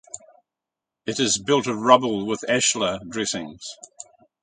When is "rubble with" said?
1.77-2.43